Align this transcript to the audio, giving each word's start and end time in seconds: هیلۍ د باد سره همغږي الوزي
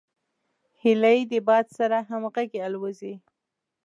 هیلۍ 0.81 1.19
د 1.31 1.33
باد 1.47 1.65
سره 1.77 1.97
همغږي 2.09 2.59
الوزي 2.67 3.13